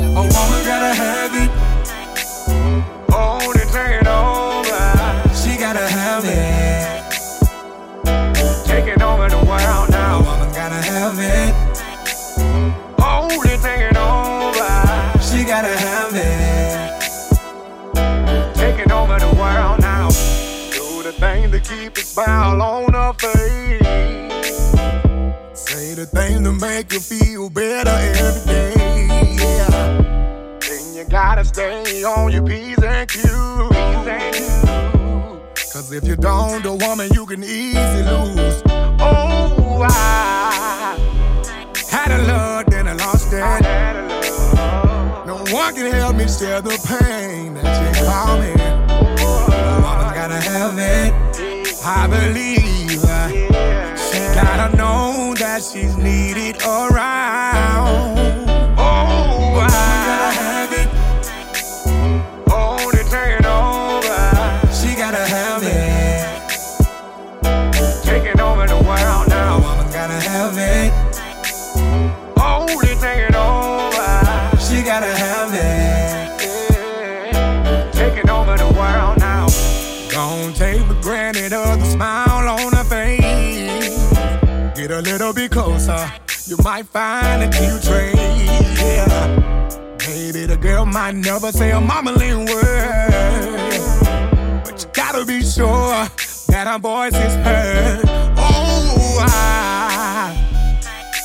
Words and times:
A 0.00 0.04
woman 0.04 0.30
gotta 0.30 0.94
have 0.94 1.34
it. 1.34 1.50
Only 3.12 3.64
taking 3.72 4.06
over. 4.06 4.92
She 5.34 5.58
gotta 5.58 5.88
have 5.88 6.24
it. 6.24 7.02
Taking 8.64 9.02
over 9.02 9.28
the 9.28 9.38
world 9.38 9.90
now. 9.90 10.18
A 10.18 10.22
woman 10.22 10.52
gotta 10.54 10.76
have 10.76 11.18
it. 11.18 11.52
Only 13.02 13.56
taking 13.58 13.96
over. 13.96 14.70
She 15.20 15.42
gotta 15.42 15.76
have 15.76 16.14
it. 16.14 17.02
Taking 18.54 18.92
over 18.92 19.18
the 19.18 19.34
world 19.34 19.80
now. 19.80 20.10
Do 20.70 21.02
the 21.02 21.12
thing 21.18 21.50
to 21.50 21.58
keep 21.58 21.96
a 21.96 22.02
smile 22.02 22.62
on 22.62 22.92
her 22.92 23.12
face. 23.14 23.82
Say 25.54 25.94
the 25.94 26.06
thing 26.06 26.44
to 26.44 26.52
make 26.52 26.92
you 26.92 27.00
feel 27.00 27.50
better 27.50 27.90
every 27.90 28.46
day. 28.46 28.77
You 30.98 31.04
gotta 31.04 31.44
stay 31.44 32.02
on 32.02 32.32
your 32.32 32.44
P's 32.44 32.82
and 32.82 33.08
Q's. 33.08 33.28
Cause 35.72 35.92
if 35.92 36.04
you 36.08 36.16
don't, 36.16 36.64
the 36.64 36.74
woman 36.74 37.08
you 37.14 37.24
can 37.24 37.44
easily 37.44 38.02
lose. 38.02 38.60
Oh, 38.98 39.86
I 39.88 40.98
Had 41.88 42.10
a 42.10 42.18
love, 42.26 42.66
then 42.66 42.88
I 42.88 42.94
lost 42.94 43.32
it. 43.32 43.38
had 43.38 43.94
a 43.94 44.08
love. 44.08 45.24
No 45.24 45.36
one 45.54 45.72
can 45.76 45.92
help 45.92 46.16
me 46.16 46.26
share 46.26 46.60
the 46.62 46.76
pain 46.88 47.54
that 47.54 47.78
you 47.80 48.04
call 48.04 48.36
me. 48.38 48.50
A 48.58 49.80
woman's 49.80 50.14
gotta 50.18 50.40
have 50.40 50.76
it. 50.80 51.14
I 51.84 52.08
believe. 52.08 52.90
She 54.00 54.18
gotta 54.34 54.76
know 54.76 55.32
that 55.36 55.62
she's 55.62 55.96
needed 55.96 56.60
around. 56.62 58.47
Over 78.48 78.58
the 78.58 78.78
world 78.78 79.18
now. 79.18 79.46
Don't 80.10 80.56
take 80.56 80.82
for 80.86 81.00
granted 81.02 81.52
of 81.52 81.78
the 81.80 81.84
smile 81.86 82.48
on 82.48 82.72
her 82.72 82.84
face. 82.84 83.98
Get 84.74 84.90
a 84.90 85.00
little 85.00 85.32
bit 85.32 85.50
closer, 85.50 86.10
you 86.46 86.56
might 86.62 86.86
find 86.86 87.42
a 87.42 87.48
cute 87.48 87.82
trait. 87.82 88.14
Yeah. 88.14 89.96
Maybe 90.06 90.46
the 90.46 90.56
girl 90.56 90.86
might 90.86 91.14
never 91.14 91.52
say 91.52 91.72
a 91.72 91.80
mumbling 91.80 92.46
word, 92.46 93.72
but 94.64 94.82
you 94.82 94.88
gotta 94.92 95.24
be 95.26 95.42
sure 95.42 96.08
that 96.48 96.66
her 96.66 96.78
voice 96.78 97.14
is 97.14 97.34
heard. 97.46 98.02
Oh, 98.36 99.18
I 99.20 100.32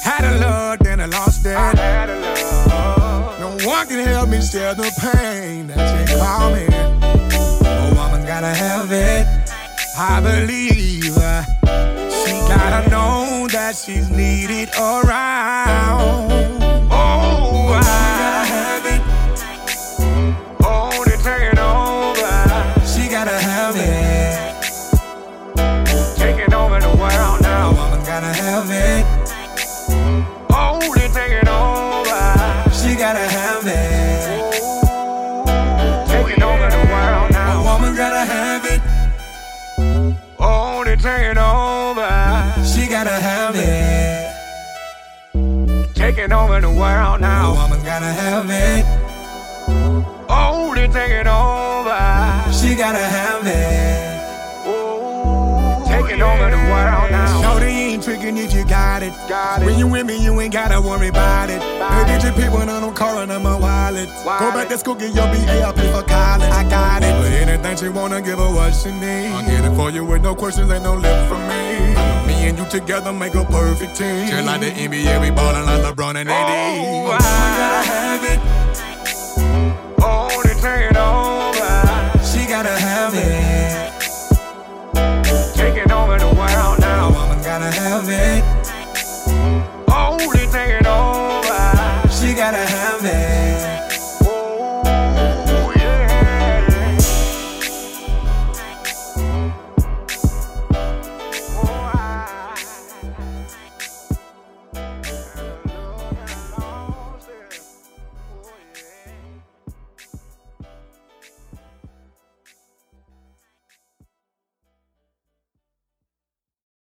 had 0.03 0.25
a 0.25 0.39
love, 0.39 0.79
then 0.79 0.99
I 0.99 1.05
lost 1.05 1.45
it. 1.45 1.55
I 1.55 1.75
had 1.75 2.09
a 2.09 2.19
love. 2.19 3.39
No 3.39 3.67
one 3.67 3.87
can 3.87 4.05
help 4.05 4.29
me 4.29 4.41
share 4.41 4.75
the 4.75 4.91
pain 4.99 5.67
that 5.67 6.09
you 6.09 6.17
call 6.17 6.51
me. 6.51 6.72
I 10.05 10.19
believe. 10.19 11.15
She 12.11 12.31
gotta 12.49 12.89
know 12.89 13.47
that 13.53 13.73
she's 13.73 14.09
needed 14.09 14.69
around. 14.75 16.62
Gotta 43.13 43.25
have 43.25 43.55
it. 43.55 44.33
Taking 45.93 46.31
over 46.31 46.59
the 46.61 46.69
world 46.69 47.19
A 47.19 47.21
now. 47.21 47.51
Oh, 47.51 47.53
woman 47.53 47.83
gotta 47.85 48.07
have 48.07 48.49
it. 48.49 48.85
Only 50.29 50.87
taking 50.87 51.27
over. 51.27 51.93
She 52.51 52.75
gotta 52.75 52.97
have 52.97 53.45
it. 53.45 54.67
Ooh, 54.67 55.85
taking 55.85 56.21
over 56.23 56.49
the 56.49 56.57
world 56.57 57.11
now. 57.11 57.41
Shorty 57.43 57.65
ain't 57.65 58.03
tricking 58.03 58.37
if 58.37 58.51
you 58.53 58.65
got 58.65 59.03
it. 59.03 59.13
Got 59.29 59.61
it. 59.61 59.65
When 59.65 59.77
you 59.77 59.87
with 59.87 60.07
me, 60.07 60.17
you 60.17 60.39
ain't 60.41 60.53
gotta 60.53 60.81
worry 60.81 61.09
about 61.09 61.51
it. 61.51 61.61
Hey, 61.61 62.05
get 62.07 62.23
your 62.23 62.33
people, 62.33 62.61
and 62.61 62.71
I'm 62.71 62.93
calling 62.95 63.29
on 63.29 63.43
my 63.43 63.55
wallet. 63.55 64.09
Go 64.25 64.51
back 64.51 64.69
to 64.69 64.77
school, 64.79 64.95
get 64.95 65.13
your 65.13 65.27
BA, 65.27 65.63
I 65.63 65.71
pay 65.71 65.91
for 65.91 66.01
college. 66.01 66.49
I 66.49 66.63
got 66.67 67.03
it. 67.03 67.13
But 67.13 67.31
anything 67.31 67.77
she 67.77 67.89
wanna 67.89 68.21
give 68.23 68.39
her 68.39 68.51
what 68.51 68.73
she 68.73 68.91
need. 68.91 69.27
I'll 69.27 69.45
get 69.45 69.65
it 69.65 69.75
for 69.75 69.91
you 69.91 70.03
with 70.03 70.23
no 70.23 70.33
questions, 70.33 70.71
ain't 70.71 70.83
no 70.83 70.95
lip 70.95 71.27
from 71.27 71.47
me. 71.47 71.92
Me 72.43 72.49
and 72.49 72.59
you 72.59 72.65
together 72.65 73.13
make 73.13 73.35
a 73.35 73.45
perfect 73.45 73.95
team. 73.95 74.27
Just 74.27 74.45
like 74.45 74.59
the 74.59 74.71
NBA, 74.71 75.21
we 75.21 75.31
ballin' 75.31 75.65
like 75.65 75.81
LeBron 75.81 76.15
and 76.17 76.29
AD. 76.29 76.35
Oh, 76.35 77.11
I 77.11 77.19
gotta 77.57 77.87
have 77.87 78.23
it. 78.33 78.39
Only 80.03 80.53
taking 80.59 80.97
over. 80.97 81.71
She 82.19 82.45
gotta 82.45 82.75
have 82.77 83.13
it. 83.15 83.93
Taking 85.55 85.89
over 85.89 86.19
the 86.19 86.27
world 86.35 86.79
now. 86.81 87.11
woman 87.13 87.41
gotta 87.43 87.71
have 87.71 88.09